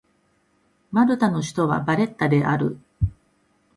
[0.89, 2.79] マルタの首都はバレッタである